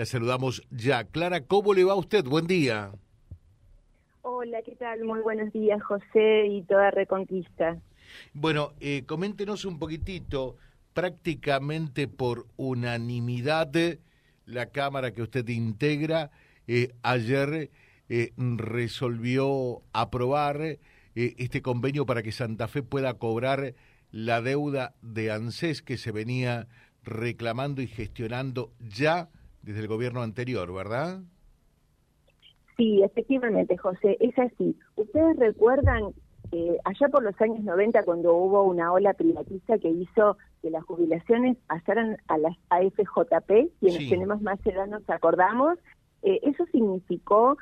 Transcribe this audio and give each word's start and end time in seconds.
La 0.00 0.06
saludamos 0.06 0.62
ya. 0.70 1.04
Clara, 1.04 1.42
¿cómo 1.42 1.74
le 1.74 1.84
va 1.84 1.92
a 1.92 1.96
usted? 1.96 2.24
Buen 2.24 2.46
día. 2.46 2.90
Hola, 4.22 4.62
¿qué 4.62 4.74
tal? 4.76 5.04
Muy 5.04 5.20
buenos 5.20 5.52
días, 5.52 5.82
José 5.82 6.46
y 6.46 6.62
toda 6.62 6.90
Reconquista. 6.90 7.76
Bueno, 8.32 8.72
eh, 8.80 9.04
coméntenos 9.04 9.66
un 9.66 9.78
poquitito, 9.78 10.56
prácticamente 10.94 12.08
por 12.08 12.46
unanimidad, 12.56 13.70
la 14.46 14.70
Cámara 14.70 15.12
que 15.12 15.20
usted 15.20 15.46
integra 15.48 16.30
eh, 16.66 16.94
ayer 17.02 17.70
eh, 18.08 18.32
resolvió 18.38 19.82
aprobar 19.92 20.62
eh, 20.62 20.78
este 21.14 21.60
convenio 21.60 22.06
para 22.06 22.22
que 22.22 22.32
Santa 22.32 22.68
Fe 22.68 22.82
pueda 22.82 23.12
cobrar 23.18 23.74
la 24.12 24.40
deuda 24.40 24.94
de 25.02 25.30
ANSES 25.30 25.82
que 25.82 25.98
se 25.98 26.10
venía 26.10 26.68
reclamando 27.04 27.82
y 27.82 27.86
gestionando 27.86 28.72
ya 28.80 29.28
desde 29.62 29.80
el 29.80 29.88
gobierno 29.88 30.22
anterior, 30.22 30.72
¿verdad? 30.72 31.20
Sí, 32.76 33.02
efectivamente, 33.02 33.76
José, 33.76 34.16
es 34.20 34.38
así. 34.38 34.76
Ustedes 34.96 35.36
recuerdan 35.36 36.14
eh, 36.52 36.78
allá 36.84 37.08
por 37.08 37.22
los 37.22 37.38
años 37.40 37.62
90 37.62 38.02
cuando 38.04 38.34
hubo 38.34 38.64
una 38.64 38.92
ola 38.92 39.12
privatista 39.12 39.78
que 39.78 39.88
hizo 39.88 40.36
que 40.62 40.70
las 40.70 40.84
jubilaciones 40.84 41.56
pasaran 41.66 42.16
a 42.26 42.38
las 42.38 42.56
AFJP, 42.70 43.70
quienes 43.80 44.08
tenemos 44.08 44.42
más 44.42 44.58
edad 44.66 44.86
nos 44.86 45.08
acordamos, 45.08 45.78
eh, 46.22 46.40
eso 46.42 46.64
significó, 46.72 47.56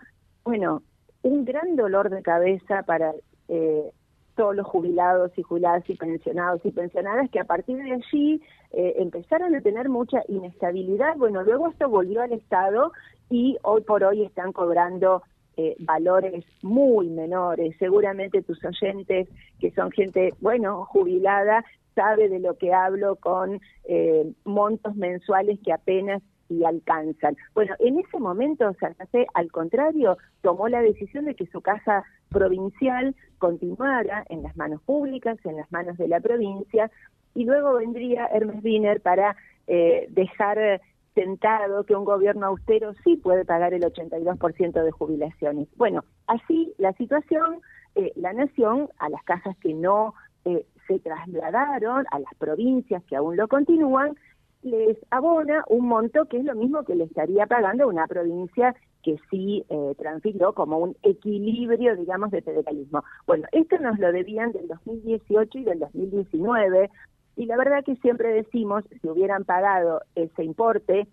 bueno, 0.45 0.83
un 1.23 1.45
gran 1.45 1.77
dolor 1.77 2.11
de 2.11 2.23
cabeza 2.23 2.83
para 2.85 3.13
eh, 3.49 3.91
todos 4.39 4.55
los 4.55 4.69
jubilados 4.69 5.33
y 5.37 5.43
jubiladas 5.43 5.83
y 5.91 5.97
pensionados 5.97 6.65
y 6.65 6.71
pensionadas 6.71 7.29
que 7.29 7.41
a 7.41 7.45
partir 7.45 7.77
de 7.77 7.93
allí 7.93 8.41
eh, 8.71 8.95
empezaron 8.99 9.53
a 9.57 9.61
tener 9.61 9.89
mucha 9.89 10.23
inestabilidad. 10.29 11.17
Bueno, 11.17 11.43
luego 11.43 11.67
esto 11.69 11.89
volvió 11.89 12.23
al 12.23 12.33
Estado 12.33 12.93
y 13.29 13.59
hoy 13.63 13.83
por 13.83 14.05
hoy 14.05 14.23
están 14.23 14.53
cobrando 14.53 15.25
eh, 15.57 15.75
valores 15.81 16.45
muy 16.63 17.09
menores. 17.09 17.75
Seguramente 17.81 18.43
tus 18.43 18.65
oyentes, 18.65 19.29
que 19.59 19.73
son 19.73 19.91
gente, 19.91 20.33
bueno, 20.41 20.85
jubilada, 20.85 21.65
sabe 21.97 22.29
de 22.29 22.39
lo 22.39 22.57
que 22.57 22.73
hablo 22.73 23.17
con 23.17 23.61
eh, 23.89 24.33
montos 24.45 24.95
mensuales 24.95 25.59
que 25.65 25.73
apenas 25.73 26.23
y 26.49 26.65
alcanzan. 26.65 27.37
Bueno, 27.55 27.75
en 27.79 27.99
ese 27.99 28.19
momento 28.19 28.73
Santa 28.81 29.07
Fe, 29.07 29.27
al 29.35 29.51
contrario, 29.51 30.17
tomó 30.43 30.69
la 30.69 30.81
decisión 30.81 31.27
de 31.27 31.35
que 31.35 31.47
su 31.47 31.61
casa 31.61 32.05
provincial 32.31 33.15
continuara 33.39 34.25
en 34.29 34.43
las 34.43 34.57
manos 34.57 34.83
públicas, 34.83 35.39
en 35.45 35.57
las 35.57 35.71
manos 35.73 35.97
de 35.99 36.09
la 36.09 36.21
provincia, 36.21 36.91
y 37.35 37.45
luego 37.45 37.75
vendría 37.75 38.27
Hermes 38.27 38.63
Wiener 38.65 39.01
para 39.01 39.37
eh, 39.67 40.07
dejar 40.11 40.81
sentado 41.15 41.85
que 41.85 41.97
un 41.97 42.05
gobierno 42.05 42.47
austero 42.47 42.95
sí 43.05 43.17
puede 43.17 43.45
pagar 43.45 43.75
el 43.75 43.83
82% 43.83 44.85
de 44.85 44.91
jubilaciones. 44.93 45.69
Bueno, 45.77 46.05
así 46.27 46.75
la 46.79 46.93
situación, 46.93 47.61
eh, 47.97 48.13
la 48.15 48.33
nación, 48.33 48.89
a 48.99 49.09
las 49.09 49.23
casas 49.25 49.57
que 49.59 49.75
no 49.75 50.15
eh, 50.45 50.65
se 50.87 50.99
trasladaron, 51.01 52.07
a 52.11 52.19
las 52.21 52.35
provincias 52.39 53.03
que 53.05 53.17
aún 53.17 53.37
lo 53.37 53.49
continúan, 53.49 54.17
les 54.63 54.97
abona 55.11 55.65
un 55.69 55.87
monto 55.87 56.27
que 56.27 56.39
es 56.39 56.45
lo 56.45 56.55
mismo 56.55 56.85
que 56.85 56.95
le 56.95 57.05
estaría 57.05 57.47
pagando 57.47 57.89
una 57.89 58.07
provincia 58.07 58.75
que 59.03 59.17
sí 59.31 59.65
eh, 59.69 59.95
transfirió 59.97 60.53
como 60.53 60.79
un 60.79 60.97
equilibrio, 61.03 61.97
digamos, 61.97 62.31
de 62.31 62.43
federalismo. 62.43 63.05
Bueno, 63.27 63.47
esto 63.53 63.79
nos 63.79 63.99
lo 63.99 64.13
debían 64.13 64.53
del 64.53 64.69
2018 64.69 65.59
y 65.59 65.65
del 65.65 65.79
2019, 65.79 66.91
y 67.37 67.47
la 67.47 67.57
verdad 67.57 67.85
que 67.85 67.95
siempre 67.97 68.33
decimos, 68.33 68.85
si 69.01 69.09
hubieran 69.09 69.45
pagado 69.45 70.03
ese 70.17 70.43
importe, 70.43 71.07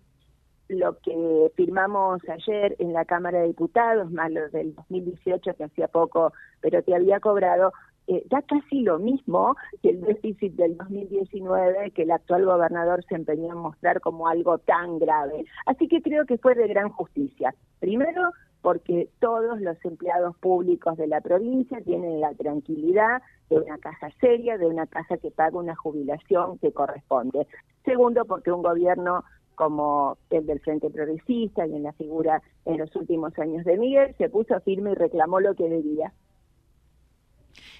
lo 0.68 0.98
que 0.98 1.52
firmamos 1.54 2.20
ayer 2.28 2.74
en 2.80 2.92
la 2.92 3.04
Cámara 3.04 3.40
de 3.40 3.48
Diputados, 3.48 4.10
más 4.10 4.32
lo 4.32 4.48
del 4.48 4.74
2018 4.74 5.54
que 5.54 5.64
hacía 5.64 5.86
poco, 5.86 6.32
pero 6.60 6.82
te 6.82 6.94
había 6.94 7.20
cobrado, 7.20 7.72
eh, 8.08 8.24
da 8.30 8.42
casi 8.42 8.82
lo 8.82 8.98
mismo 8.98 9.56
que 9.82 9.90
el 9.90 10.00
déficit 10.00 10.54
del 10.54 10.76
2019 10.76 11.90
que 11.90 12.02
el 12.02 12.10
actual 12.12 12.44
gobernador 12.44 13.04
se 13.08 13.16
empeñó 13.16 13.52
en 13.52 13.58
mostrar 13.58 14.00
como 14.00 14.28
algo 14.28 14.58
tan 14.58 14.98
grave. 14.98 15.44
Así 15.66 15.88
que 15.88 16.02
creo 16.02 16.24
que 16.26 16.38
fue 16.38 16.54
de 16.54 16.68
gran 16.68 16.88
justicia. 16.90 17.54
Primero, 17.80 18.30
porque 18.62 19.08
todos 19.20 19.60
los 19.60 19.76
empleados 19.84 20.36
públicos 20.38 20.96
de 20.96 21.06
la 21.06 21.20
provincia 21.20 21.80
tienen 21.82 22.20
la 22.20 22.34
tranquilidad 22.34 23.22
de 23.48 23.58
una 23.58 23.78
casa 23.78 24.10
seria, 24.20 24.58
de 24.58 24.66
una 24.66 24.86
casa 24.86 25.18
que 25.18 25.30
paga 25.30 25.58
una 25.58 25.76
jubilación 25.76 26.58
que 26.58 26.72
corresponde. 26.72 27.46
Segundo, 27.84 28.24
porque 28.24 28.50
un 28.50 28.62
gobierno 28.62 29.24
como 29.54 30.18
el 30.30 30.46
del 30.46 30.60
Frente 30.60 30.90
Progresista 30.90 31.66
y 31.66 31.74
en 31.74 31.82
la 31.82 31.92
figura 31.94 32.42
en 32.64 32.78
los 32.78 32.94
últimos 32.94 33.36
años 33.38 33.64
de 33.64 33.78
Miguel, 33.78 34.14
se 34.18 34.28
puso 34.28 34.60
firme 34.60 34.92
y 34.92 34.94
reclamó 34.94 35.40
lo 35.40 35.54
que 35.54 35.68
debía. 35.68 36.12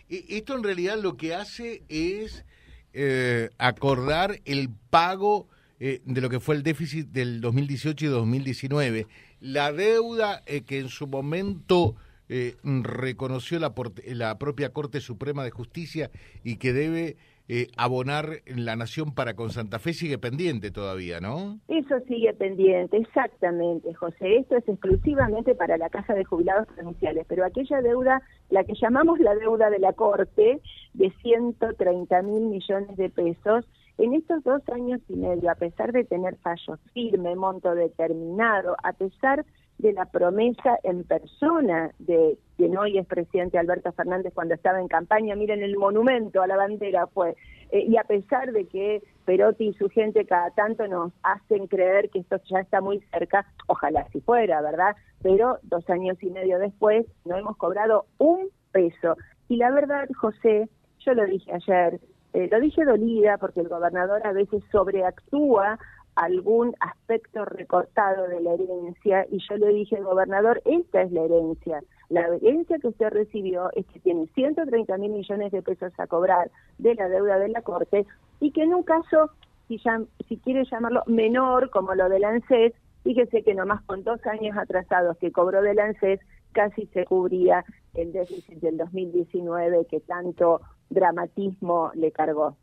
Esto 0.08 0.56
en 0.56 0.62
realidad 0.62 0.98
lo 1.00 1.16
que 1.16 1.34
hace 1.34 1.82
es 1.88 2.44
eh, 2.92 3.50
acordar 3.58 4.40
el 4.44 4.70
pago 4.90 5.48
eh, 5.80 6.00
de 6.04 6.20
lo 6.20 6.30
que 6.30 6.40
fue 6.40 6.54
el 6.54 6.62
déficit 6.62 7.08
del 7.08 7.40
2018 7.40 8.06
y 8.06 8.08
2019. 8.08 9.06
La 9.40 9.72
deuda 9.72 10.42
eh, 10.46 10.62
que 10.62 10.78
en 10.78 10.88
su 10.88 11.06
momento 11.06 11.96
reconoció 12.28 13.60
la, 13.60 13.72
la 14.06 14.36
propia 14.36 14.72
Corte 14.72 15.00
Suprema 15.00 15.44
de 15.44 15.52
Justicia 15.52 16.10
y 16.42 16.56
que 16.56 16.72
debe 16.72 17.16
eh, 17.48 17.68
abonar 17.76 18.40
la 18.46 18.76
nación 18.76 19.14
para 19.14 19.34
con 19.34 19.50
Santa 19.50 19.78
Fe 19.78 19.92
sigue 19.92 20.18
pendiente 20.18 20.70
todavía, 20.70 21.20
¿no? 21.20 21.58
Eso 21.68 22.00
sigue 22.08 22.34
pendiente, 22.34 22.96
exactamente, 22.96 23.94
José. 23.94 24.38
Esto 24.38 24.56
es 24.56 24.68
exclusivamente 24.68 25.54
para 25.54 25.76
la 25.76 25.88
Casa 25.88 26.14
de 26.14 26.24
Jubilados 26.24 26.66
Provinciales, 26.74 27.24
pero 27.28 27.44
aquella 27.44 27.80
deuda, 27.82 28.22
la 28.50 28.64
que 28.64 28.74
llamamos 28.74 29.20
la 29.20 29.34
deuda 29.34 29.70
de 29.70 29.78
la 29.78 29.92
Corte, 29.92 30.60
de 30.94 31.12
130 31.22 32.22
mil 32.22 32.46
millones 32.46 32.96
de 32.96 33.10
pesos, 33.10 33.64
en 33.98 34.14
estos 34.14 34.44
dos 34.44 34.62
años 34.68 35.00
y 35.08 35.14
medio, 35.14 35.50
a 35.50 35.54
pesar 35.54 35.92
de 35.92 36.04
tener 36.04 36.36
fallos 36.36 36.78
firme, 36.92 37.34
monto 37.34 37.74
determinado, 37.74 38.76
a 38.82 38.92
pesar 38.92 39.44
la 39.78 40.06
promesa 40.06 40.78
en 40.82 41.04
persona 41.04 41.92
de 41.98 42.38
quien 42.56 42.76
hoy 42.76 42.98
es 42.98 43.06
presidente 43.06 43.58
Alberto 43.58 43.92
Fernández 43.92 44.32
cuando 44.34 44.54
estaba 44.54 44.80
en 44.80 44.88
campaña, 44.88 45.36
miren 45.36 45.62
el 45.62 45.76
monumento 45.76 46.42
a 46.42 46.46
la 46.46 46.56
bandera 46.56 47.06
fue, 47.06 47.36
eh, 47.70 47.84
y 47.86 47.96
a 47.96 48.04
pesar 48.04 48.52
de 48.52 48.66
que 48.66 49.02
Perotti 49.24 49.68
y 49.68 49.74
su 49.74 49.88
gente 49.88 50.24
cada 50.24 50.50
tanto 50.50 50.86
nos 50.86 51.12
hacen 51.22 51.66
creer 51.66 52.10
que 52.10 52.20
esto 52.20 52.40
ya 52.48 52.60
está 52.60 52.80
muy 52.80 53.00
cerca, 53.12 53.46
ojalá 53.66 54.06
si 54.12 54.20
fuera, 54.20 54.62
¿verdad? 54.62 54.96
Pero 55.22 55.58
dos 55.62 55.88
años 55.90 56.16
y 56.22 56.30
medio 56.30 56.58
después 56.58 57.06
no 57.24 57.36
hemos 57.36 57.56
cobrado 57.56 58.06
un 58.18 58.48
peso. 58.72 59.16
Y 59.48 59.56
la 59.56 59.70
verdad, 59.70 60.08
José, 60.16 60.68
yo 61.00 61.14
lo 61.14 61.26
dije 61.26 61.52
ayer, 61.52 62.00
eh, 62.32 62.48
lo 62.50 62.60
dije 62.60 62.84
dolida 62.84 63.38
porque 63.38 63.60
el 63.60 63.68
gobernador 63.68 64.26
a 64.26 64.32
veces 64.32 64.62
sobreactúa 64.70 65.78
algún 66.16 66.74
aspecto 66.80 67.44
recortado 67.44 68.26
de 68.26 68.40
la 68.40 68.54
herencia 68.54 69.26
y 69.30 69.38
yo 69.48 69.56
le 69.56 69.68
dije 69.68 69.96
al 69.96 70.04
gobernador, 70.04 70.62
esta 70.64 71.02
es 71.02 71.12
la 71.12 71.22
herencia. 71.22 71.82
La 72.08 72.26
herencia 72.26 72.78
que 72.78 72.88
usted 72.88 73.10
recibió 73.10 73.70
es 73.74 73.86
que 73.86 74.00
tiene 74.00 74.26
130 74.34 74.96
mil 74.96 75.12
millones 75.12 75.52
de 75.52 75.62
pesos 75.62 75.92
a 75.98 76.06
cobrar 76.06 76.50
de 76.78 76.94
la 76.94 77.08
deuda 77.08 77.38
de 77.38 77.48
la 77.48 77.62
Corte 77.62 78.06
y 78.40 78.50
que 78.50 78.62
en 78.62 78.74
un 78.74 78.82
caso, 78.82 79.30
si, 79.68 79.80
si 80.26 80.38
quiere 80.38 80.64
llamarlo 80.64 81.02
menor, 81.06 81.70
como 81.70 81.94
lo 81.94 82.08
del 82.08 82.24
ANSES, 82.24 82.72
fíjese 83.04 83.42
que 83.42 83.54
nomás 83.54 83.82
con 83.82 84.02
dos 84.02 84.24
años 84.26 84.56
atrasados 84.56 85.18
que 85.18 85.32
cobró 85.32 85.62
del 85.62 85.78
ANSES, 85.78 86.20
casi 86.52 86.86
se 86.86 87.04
cubría 87.04 87.64
el 87.94 88.12
déficit 88.12 88.58
del 88.60 88.78
2019 88.78 89.86
que 89.90 90.00
tanto 90.00 90.62
dramatismo 90.88 91.90
le 91.94 92.10
cargó. 92.10 92.56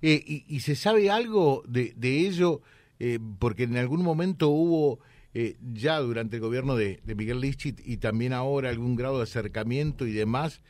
Eh, 0.00 0.44
y, 0.48 0.60
se 0.60 0.74
sabe 0.74 1.10
algo 1.10 1.62
de, 1.66 1.94
ello? 2.02 2.60
Eh, 2.98 3.18
porque 3.38 3.64
en 3.64 3.76
algún 3.76 4.02
momento 4.02 4.48
hubo, 4.48 5.00
eh, 5.34 5.56
ya 5.72 5.98
durante 5.98 6.36
el 6.36 6.42
gobierno 6.42 6.76
de, 6.76 7.00
Miguel 7.04 7.40
Lichit 7.40 7.80
y 7.84 7.96
también 7.96 8.32
ahora 8.32 8.70
algún 8.70 8.96
grado 8.96 9.18
de 9.18 9.24
acercamiento 9.24 10.06
y 10.06 10.12
demás 10.12 10.62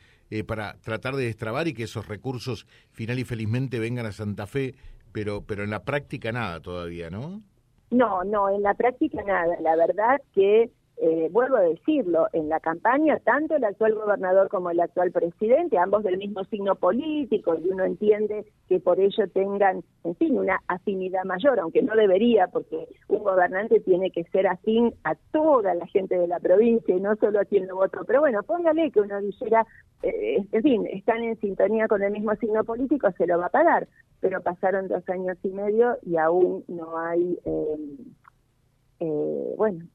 para 0.47 0.77
tratar 0.81 1.15
de 1.15 1.25
destrabar 1.25 1.67
y 1.67 1.75
que 1.75 1.83
esos 1.83 2.07
recursos 2.07 2.65
final 2.91 3.19
y 3.19 3.23
felizmente 3.23 3.77
vengan 3.77 4.07
a 4.07 4.11
Santa 4.11 4.47
Fe, 4.47 4.73
pero, 5.11 5.43
pero 5.43 5.63
en 5.63 5.69
la 5.69 5.83
práctica 5.83 6.31
nada 6.31 6.59
todavía, 6.59 7.11
¿no? 7.11 7.43
No, 7.91 8.23
no, 8.23 8.49
en 8.49 8.63
la 8.63 8.73
práctica 8.73 9.21
nada. 9.23 9.55
La 9.61 9.75
verdad 9.75 10.19
que 10.33 10.71
eh, 10.97 11.27
vuelvo 11.31 11.57
a 11.57 11.61
decirlo, 11.61 12.27
en 12.33 12.49
la 12.49 12.59
campaña 12.59 13.19
tanto 13.19 13.55
el 13.55 13.63
actual 13.63 13.95
gobernador 13.95 14.47
como 14.47 14.69
el 14.69 14.79
actual 14.79 15.11
presidente, 15.11 15.77
ambos 15.77 16.03
del 16.03 16.17
mismo 16.17 16.43
signo 16.45 16.75
político, 16.75 17.55
y 17.55 17.69
uno 17.69 17.83
entiende 17.83 18.45
que 18.69 18.79
por 18.79 18.99
ello 18.99 19.27
tengan, 19.33 19.83
en 20.03 20.15
fin, 20.15 20.37
una 20.37 20.59
afinidad 20.67 21.23
mayor, 21.23 21.59
aunque 21.59 21.81
no 21.81 21.95
debería, 21.95 22.47
porque 22.47 22.87
un 23.07 23.23
gobernante 23.23 23.79
tiene 23.79 24.11
que 24.11 24.23
ser 24.25 24.47
afín 24.47 24.93
a 25.03 25.15
toda 25.31 25.73
la 25.73 25.87
gente 25.87 26.17
de 26.17 26.27
la 26.27 26.39
provincia 26.39 26.95
y 26.95 27.01
no 27.01 27.15
solo 27.15 27.39
a 27.39 27.45
quien 27.45 27.67
lo 27.67 27.75
votó. 27.75 28.03
Pero 28.05 28.21
bueno, 28.21 28.43
póngale 28.43 28.91
que 28.91 29.01
uno 29.01 29.19
dijera, 29.21 29.65
eh, 30.03 30.45
en 30.51 30.61
fin, 30.61 30.87
están 30.87 31.23
en 31.23 31.39
sintonía 31.39 31.87
con 31.87 32.03
el 32.03 32.11
mismo 32.11 32.35
signo 32.35 32.63
político, 32.63 33.11
se 33.17 33.27
lo 33.27 33.39
va 33.39 33.47
a 33.47 33.49
pagar. 33.49 33.87
Pero 34.19 34.41
pasaron 34.41 34.87
dos 34.87 35.07
años 35.09 35.37
y 35.43 35.49
medio 35.49 35.97
y 36.03 36.17
aún 36.17 36.63
no 36.67 36.97
hay... 36.97 37.37
Eh, 37.45 37.77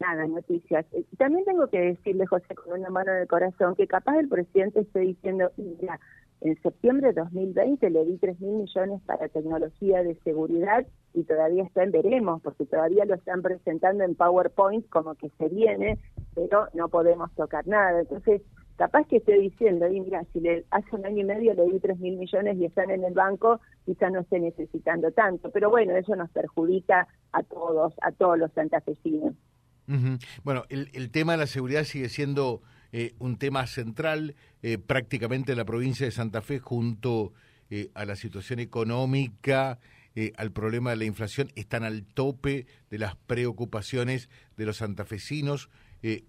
nada, 0.01 0.27
noticias. 0.27 0.87
Eh, 0.93 1.05
también 1.17 1.45
tengo 1.45 1.69
que 1.69 1.81
decirle, 1.81 2.27
José, 2.27 2.55
con 2.55 2.79
una 2.79 2.91
mano 2.91 3.13
el 3.13 3.27
corazón, 3.27 3.75
que 3.75 3.87
capaz 3.87 4.19
el 4.19 4.29
presidente 4.29 4.81
esté 4.81 5.01
diciendo, 5.01 5.51
mira, 5.57 5.99
en 6.41 6.61
septiembre 6.63 7.09
de 7.09 7.21
2020 7.23 7.91
le 7.91 8.05
di 8.05 8.17
3 8.17 8.41
mil 8.41 8.63
millones 8.63 9.01
para 9.07 9.29
tecnología 9.29 10.03
de 10.05 10.15
seguridad 10.23 10.87
y 11.13 11.25
todavía 11.25 11.65
está 11.65 11.83
en 11.83 11.91
veremos, 11.91 12.41
porque 12.43 12.65
todavía 12.65 13.05
lo 13.05 13.15
están 13.15 13.43
presentando 13.43 14.05
en 14.05 14.15
PowerPoint 14.15 14.89
como 14.89 15.15
que 15.17 15.31
se 15.31 15.49
viene, 15.49 15.99
pero 16.35 16.69
no 16.75 16.89
podemos 16.89 17.33
tocar 17.35 17.67
nada. 17.67 18.01
Entonces, 18.01 18.43
capaz 18.79 19.07
que 19.09 19.17
esté 19.17 19.39
diciendo, 19.39 19.87
y 19.89 20.01
mira, 20.01 20.25
si 20.33 20.41
le, 20.41 20.65
hace 20.71 20.97
un 20.97 21.05
año 21.05 21.21
y 21.21 21.25
medio 21.25 21.53
le 21.53 21.67
di 21.67 21.81
3 21.81 21.99
mil 21.99 22.17
millones 22.17 22.57
y 22.59 22.65
están 22.65 22.91
en 22.91 23.05
el 23.05 23.13
banco, 23.13 23.61
quizá 23.85 24.09
no 24.09 24.21
esté 24.21 24.41
necesitando 24.41 25.11
tanto. 25.13 25.51
Pero 25.51 25.69
bueno, 25.69 25.95
eso 25.97 26.17
nos 26.17 26.31
perjudica 26.31 27.07
a 27.33 27.43
todos, 27.43 27.93
a 28.01 28.13
todos 28.13 28.39
los 28.39 28.51
santafesinos. 28.53 29.35
Bueno, 30.45 30.65
el, 30.69 30.91
el 30.93 31.11
tema 31.11 31.33
de 31.33 31.39
la 31.39 31.47
seguridad 31.47 31.85
sigue 31.85 32.09
siendo 32.09 32.63
eh, 32.91 33.15
un 33.19 33.37
tema 33.37 33.67
central 33.67 34.35
eh, 34.63 34.79
prácticamente 34.79 35.53
en 35.53 35.59
la 35.59 35.67
provincia 35.67 36.07
de 36.07 36.13
Santa 36.13 36.41
Fe 36.41 36.59
junto 36.59 37.35
eh, 37.69 37.91
a 37.95 38.07
la 38.07 38.17
situación 38.17 38.61
económica, 38.61 39.79
al 40.37 40.51
problema 40.51 40.91
de 40.91 40.97
la 40.97 41.05
inflación, 41.05 41.49
están 41.55 41.85
al 41.85 42.03
tope 42.03 42.67
de 42.91 42.99
las 42.99 43.15
preocupaciones 43.15 44.29
de 44.57 44.67
los 44.67 44.79
santafesinos. 44.79 45.71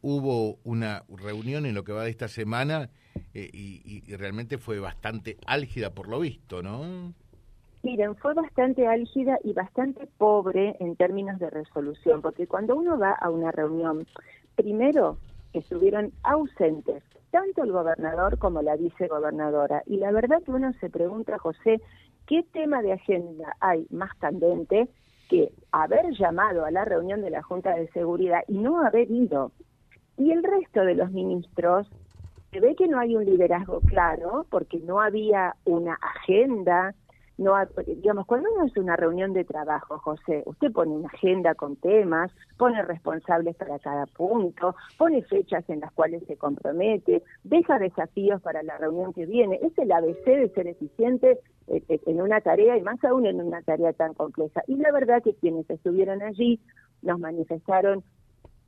Hubo 0.01 0.60
una 0.63 1.04
reunión 1.10 1.66
en 1.66 1.75
lo 1.75 1.83
que 1.83 1.94
va 1.94 2.04
de 2.04 2.10
esta 2.10 2.27
semana 2.27 2.89
y, 3.33 4.04
y 4.06 4.16
realmente 4.16 4.57
fue 4.57 4.80
bastante 4.80 5.38
álgida 5.45 5.94
por 5.94 6.07
lo 6.07 6.19
visto, 6.19 6.62
¿no? 6.63 7.13
Miren, 7.81 8.16
fue 8.18 8.33
bastante 8.33 8.88
álgida 8.88 9.39
y 9.44 9.54
bastante 9.54 10.06
pobre 10.18 10.75
en 10.80 10.98
términos 10.98 11.39
de 11.39 11.50
resolución, 11.50 12.21
porque 12.21 12.45
cuando 12.45 12.75
uno 12.75 13.00
va 13.00 13.12
a 13.12 13.30
una 13.30 13.51
reunión, 13.51 14.06
primero 14.56 15.18
estuvieron 15.54 16.12
ausentes 16.24 17.04
tanto 17.31 17.63
el 17.63 17.71
gobernador 17.71 18.38
como 18.38 18.62
la 18.62 18.75
vicegobernadora. 18.75 19.83
Y 19.86 19.98
la 19.98 20.12
verdad 20.12 20.42
que 20.44 20.51
uno 20.51 20.74
se 20.81 20.89
pregunta, 20.89 21.38
José, 21.38 21.81
¿qué 22.27 22.44
tema 22.51 22.81
de 22.81 22.94
agenda 22.94 23.56
hay 23.62 23.88
más 23.92 24.13
candente 24.16 24.89
que 25.30 25.54
haber 25.72 26.12
llamado 26.18 26.66
a 26.66 26.72
la 26.72 26.84
reunión 26.84 27.22
de 27.22 27.30
la 27.30 27.44
Junta 27.44 27.76
de 27.76 27.88
Seguridad 27.92 28.42
y 28.48 28.58
no 28.58 28.81
haber 28.81 29.10
ido? 29.10 29.52
Y 30.18 30.31
el 30.31 30.44
resto 30.44 30.81
de 30.81 30.96
los 30.96 31.12
ministros, 31.12 31.90
se 32.52 32.60
ve 32.60 32.76
que 32.76 32.88
no 32.88 33.00
hay 33.00 33.16
un 33.16 33.24
liderazgo 33.24 33.80
claro, 33.81 34.46
porque 34.50 34.80
no 34.80 35.00
había 35.00 35.56
una 35.64 35.94
agenda, 35.94 36.94
no 37.39 37.56
digamos 37.88 38.25
cuando 38.25 38.50
uno 38.53 38.65
hace 38.65 38.80
una 38.80 38.95
reunión 38.95 39.33
de 39.33 39.45
trabajo 39.45 39.97
José 40.00 40.44
usted 40.45 40.71
pone 40.71 40.91
una 40.91 41.07
agenda 41.07 41.56
con 41.56 41.75
temas 41.77 42.31
pone 42.57 42.81
responsables 42.83 43.56
para 43.56 43.80
cada 43.80 44.06
punto 44.06 44.75
pone 44.97 45.24
fechas 45.24 45.63
en 45.69 45.80
las 45.80 45.91
cuales 45.94 46.24
se 46.27 46.38
compromete 46.38 47.24
deja 47.44 47.80
desafíos 47.80 48.41
para 48.41 48.63
la 48.63 48.77
reunión 48.77 49.13
que 49.13 49.25
viene. 49.25 49.59
Es 49.62 49.77
el 49.77 49.91
ABC 49.91 50.25
de 50.25 50.51
ser 50.53 50.68
eficiente 50.68 51.39
eh, 51.68 51.83
eh, 51.88 52.00
en 52.06 52.21
una 52.21 52.41
tarea 52.41 52.77
y 52.77 52.81
más 52.81 53.03
aún 53.03 53.25
en 53.25 53.42
una 53.42 53.62
tarea 53.62 53.94
tan 53.94 54.13
compleja. 54.13 54.62
Y 54.68 54.75
la 54.75 54.92
verdad 54.92 55.24
que 55.24 55.35
quienes 55.35 55.69
estuvieron 55.69 56.21
allí 56.21 56.59
nos 57.01 57.19
manifestaron 57.19 58.03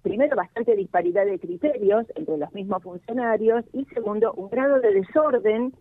primero 0.02 0.36
bastante 0.36 0.76
disparidad 0.76 1.26
de 1.26 1.40
criterios 1.40 2.06
entre 2.16 2.38
los 2.38 2.52
mismos 2.54 2.82
funcionarios 2.82 3.66
y 3.74 3.86
segundo 3.86 4.34
un 4.34 4.50
grado 4.50 4.80
de 4.80 4.94
desorden 4.94 5.74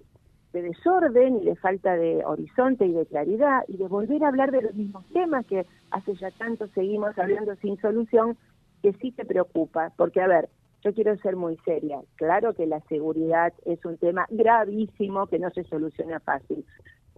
de 0.52 0.62
desorden 0.62 1.37
y 1.37 1.44
de 1.44 1.56
falta 1.56 1.97
de 1.97 2.25
horizonte 2.25 2.87
y 2.87 2.93
de 2.93 3.06
claridad 3.06 3.62
y 3.69 3.76
de 3.76 3.87
volver 3.87 4.25
a 4.25 4.29
hablar 4.29 4.50
de 4.50 4.62
los 4.62 4.75
mismos 4.75 5.05
temas 5.12 5.47
que 5.47 5.67
hace 5.91 6.14
ya 6.14 6.31
tanto 6.32 6.67
seguimos 6.69 7.17
hablando 7.19 7.55
sin 7.56 7.76
solución, 7.81 8.37
que 8.82 8.93
sí 8.94 9.12
te 9.12 9.25
preocupa, 9.25 9.93
porque 9.97 10.20
a 10.20 10.26
ver, 10.26 10.49
yo 10.82 10.94
quiero 10.94 11.17
ser 11.19 11.37
muy 11.37 11.56
seria, 11.64 12.00
claro 12.17 12.55
que 12.55 12.67
la 12.67 12.81
seguridad 12.88 13.52
es 13.67 13.85
un 13.85 13.99
tema 13.99 14.26
gravísimo 14.31 15.26
que 15.26 15.38
no 15.38 15.50
se 15.50 15.64
soluciona 15.64 16.20
fácil, 16.20 16.64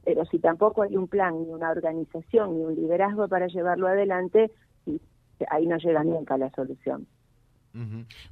pero 0.04 0.24
si 0.26 0.38
tampoco 0.38 0.82
hay 0.82 0.96
un 0.96 1.06
plan, 1.06 1.42
ni 1.42 1.50
una 1.50 1.70
organización, 1.70 2.56
ni 2.56 2.64
un 2.64 2.74
liderazgo 2.74 3.28
para 3.28 3.46
llevarlo 3.46 3.86
adelante, 3.86 4.50
ahí 5.48 5.66
no 5.66 5.76
llega 5.76 6.04
nunca 6.04 6.36
la 6.36 6.50
solución. 6.50 7.06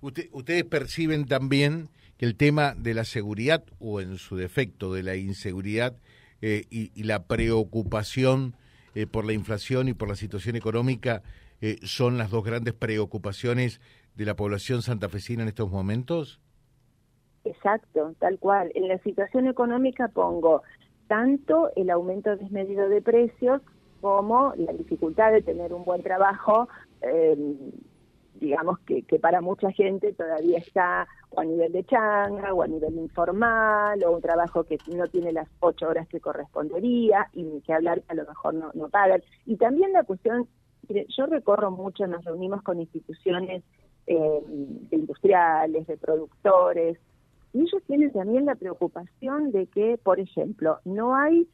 Ustedes 0.00 0.64
perciben 0.64 1.26
también 1.26 1.88
que 2.20 2.26
el 2.26 2.36
tema 2.36 2.74
de 2.76 2.92
la 2.92 3.04
seguridad 3.04 3.64
o 3.78 4.02
en 4.02 4.18
su 4.18 4.36
defecto 4.36 4.92
de 4.92 5.02
la 5.02 5.16
inseguridad 5.16 5.96
eh, 6.42 6.64
y, 6.70 7.02
la 7.02 7.24
preocupación 7.24 8.54
eh, 8.94 9.06
por 9.06 9.24
la 9.24 9.32
inflación 9.32 9.88
y 9.88 9.94
por 9.94 10.08
la 10.08 10.16
situación 10.16 10.56
económica 10.56 11.22
eh, 11.62 11.76
son 11.82 12.18
las 12.18 12.30
dos 12.30 12.44
grandes 12.44 12.74
preocupaciones 12.74 13.80
de 14.16 14.24
la 14.26 14.36
población 14.36 14.82
santafesina 14.82 15.42
en 15.42 15.48
estos 15.48 15.70
momentos? 15.70 16.40
Exacto, 17.44 18.14
tal 18.18 18.38
cual. 18.38 18.70
En 18.74 18.88
la 18.88 18.98
situación 18.98 19.46
económica 19.46 20.08
pongo 20.08 20.62
tanto 21.08 21.70
el 21.74 21.88
aumento 21.88 22.36
desmedido 22.36 22.90
de 22.90 23.00
precios 23.00 23.62
como 24.02 24.52
la 24.56 24.72
dificultad 24.74 25.32
de 25.32 25.40
tener 25.40 25.72
un 25.72 25.84
buen 25.84 26.02
trabajo 26.02 26.68
digamos 28.40 28.78
que, 28.80 29.02
que 29.02 29.18
para 29.18 29.40
mucha 29.40 29.70
gente 29.70 30.12
todavía 30.12 30.58
está 30.58 31.06
o 31.30 31.40
a 31.40 31.44
nivel 31.44 31.72
de 31.72 31.84
changa 31.84 32.52
o 32.52 32.62
a 32.62 32.66
nivel 32.66 32.96
informal 32.96 34.02
o 34.02 34.12
un 34.12 34.22
trabajo 34.22 34.64
que 34.64 34.78
no 34.88 35.06
tiene 35.08 35.32
las 35.32 35.48
ocho 35.60 35.88
horas 35.88 36.08
que 36.08 36.20
correspondería 36.20 37.28
y 37.32 37.60
que 37.60 37.72
hablar 37.72 38.02
a 38.08 38.14
lo 38.14 38.24
mejor 38.24 38.54
no, 38.54 38.70
no 38.74 38.88
pagan. 38.88 39.22
Y 39.46 39.56
también 39.56 39.92
la 39.92 40.04
cuestión, 40.04 40.48
yo 40.88 41.26
recorro 41.26 41.70
mucho, 41.70 42.06
nos 42.06 42.24
reunimos 42.24 42.62
con 42.62 42.80
instituciones 42.80 43.62
eh, 44.06 44.42
de 44.46 44.96
industriales, 44.96 45.86
de 45.86 45.96
productores, 45.96 46.98
y 47.52 47.62
ellos 47.62 47.82
tienen 47.86 48.12
también 48.12 48.46
la 48.46 48.54
preocupación 48.54 49.50
de 49.50 49.66
que, 49.66 49.98
por 50.02 50.20
ejemplo, 50.20 50.78
no 50.84 51.16
hay 51.16 51.48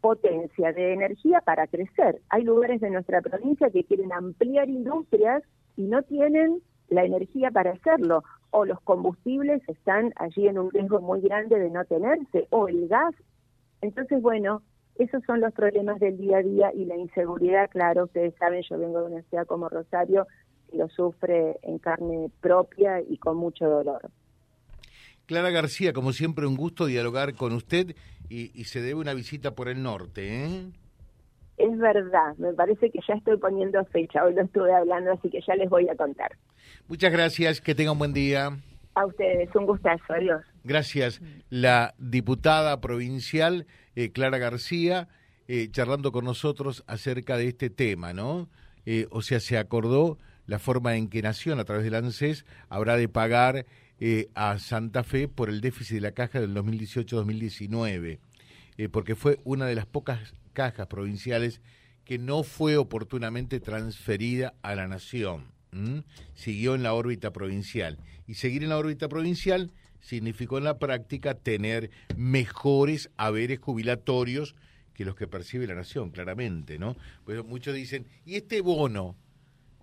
potencia 0.00 0.72
de 0.72 0.92
energía 0.92 1.40
para 1.40 1.66
crecer. 1.66 2.20
Hay 2.30 2.44
lugares 2.44 2.80
de 2.80 2.90
nuestra 2.90 3.20
provincia 3.20 3.70
que 3.70 3.84
quieren 3.84 4.12
ampliar 4.12 4.68
industrias 4.68 5.42
y 5.78 5.84
no 5.84 6.02
tienen 6.02 6.60
la 6.88 7.04
energía 7.04 7.52
para 7.52 7.70
hacerlo, 7.70 8.24
o 8.50 8.64
los 8.64 8.80
combustibles 8.80 9.62
están 9.68 10.12
allí 10.16 10.48
en 10.48 10.58
un 10.58 10.72
riesgo 10.72 11.00
muy 11.00 11.20
grande 11.20 11.56
de 11.56 11.70
no 11.70 11.84
tenerse, 11.84 12.48
o 12.50 12.66
el 12.66 12.88
gas. 12.88 13.14
Entonces, 13.80 14.20
bueno, 14.20 14.62
esos 14.96 15.22
son 15.24 15.40
los 15.40 15.54
problemas 15.54 16.00
del 16.00 16.18
día 16.18 16.38
a 16.38 16.42
día 16.42 16.72
y 16.74 16.84
la 16.84 16.96
inseguridad, 16.96 17.70
claro, 17.70 18.06
ustedes 18.06 18.34
saben, 18.40 18.62
yo 18.68 18.76
vengo 18.76 19.02
de 19.02 19.12
una 19.12 19.22
ciudad 19.22 19.46
como 19.46 19.68
Rosario, 19.68 20.26
y 20.72 20.78
lo 20.78 20.88
sufre 20.88 21.58
en 21.62 21.78
carne 21.78 22.28
propia 22.40 23.00
y 23.00 23.16
con 23.18 23.36
mucho 23.36 23.66
dolor. 23.66 24.10
Clara 25.26 25.50
García, 25.50 25.92
como 25.92 26.12
siempre, 26.12 26.46
un 26.46 26.56
gusto 26.56 26.86
dialogar 26.86 27.34
con 27.34 27.52
usted 27.52 27.94
y, 28.28 28.50
y 28.60 28.64
se 28.64 28.80
debe 28.80 29.00
una 29.00 29.14
visita 29.14 29.54
por 29.54 29.68
el 29.68 29.80
norte, 29.80 30.44
¿eh? 30.44 30.70
Es 31.78 31.82
verdad, 31.82 32.36
me 32.38 32.52
parece 32.54 32.90
que 32.90 32.98
ya 33.06 33.14
estoy 33.14 33.36
poniendo 33.36 33.84
fecha, 33.84 34.24
hoy 34.24 34.34
lo 34.34 34.42
estuve 34.42 34.74
hablando, 34.74 35.12
así 35.12 35.30
que 35.30 35.40
ya 35.46 35.54
les 35.54 35.70
voy 35.70 35.88
a 35.88 35.94
contar. 35.94 36.32
Muchas 36.88 37.12
gracias, 37.12 37.60
que 37.60 37.72
tengan 37.72 37.92
un 37.92 37.98
buen 38.00 38.12
día. 38.12 38.50
A 38.96 39.06
ustedes, 39.06 39.54
un 39.54 39.64
gustazo, 39.64 40.12
adiós. 40.12 40.42
Gracias. 40.64 41.20
La 41.50 41.94
diputada 41.98 42.80
provincial 42.80 43.64
eh, 43.94 44.10
Clara 44.10 44.38
García, 44.38 45.08
eh, 45.46 45.68
charlando 45.70 46.10
con 46.10 46.24
nosotros 46.24 46.82
acerca 46.88 47.36
de 47.36 47.46
este 47.46 47.70
tema, 47.70 48.12
¿no? 48.12 48.48
Eh, 48.84 49.06
o 49.12 49.22
sea, 49.22 49.38
se 49.38 49.56
acordó 49.56 50.18
la 50.46 50.58
forma 50.58 50.96
en 50.96 51.08
que 51.08 51.22
Nación, 51.22 51.60
a 51.60 51.64
través 51.64 51.84
del 51.84 51.94
ANSES, 51.94 52.44
habrá 52.68 52.96
de 52.96 53.08
pagar 53.08 53.66
a 54.34 54.58
Santa 54.58 55.04
Fe 55.04 55.28
por 55.28 55.48
el 55.48 55.60
déficit 55.60 55.94
de 55.94 56.00
la 56.00 56.12
caja 56.12 56.40
del 56.40 56.56
2018-2019, 56.56 58.18
porque 58.90 59.14
fue 59.14 59.38
una 59.44 59.66
de 59.66 59.74
las 59.76 59.86
pocas 59.86 60.34
cajas 60.58 60.88
provinciales 60.88 61.60
que 62.04 62.18
no 62.18 62.42
fue 62.42 62.76
oportunamente 62.78 63.60
transferida 63.60 64.54
a 64.60 64.74
la 64.74 64.88
nación. 64.88 65.52
Siguió 66.34 66.74
en 66.74 66.82
la 66.82 66.94
órbita 66.94 67.32
provincial. 67.32 67.96
Y 68.26 68.34
seguir 68.34 68.64
en 68.64 68.70
la 68.70 68.78
órbita 68.78 69.08
provincial 69.08 69.70
significó 70.00 70.58
en 70.58 70.64
la 70.64 70.80
práctica 70.80 71.34
tener 71.34 71.92
mejores 72.16 73.08
haberes 73.16 73.60
jubilatorios 73.60 74.56
que 74.94 75.04
los 75.04 75.14
que 75.14 75.28
percibe 75.28 75.68
la 75.68 75.76
nación, 75.76 76.10
claramente, 76.10 76.76
¿no? 76.76 76.96
Pues 77.24 77.44
muchos 77.44 77.72
dicen, 77.72 78.06
¿y 78.26 78.34
este 78.34 78.60
bono 78.60 79.14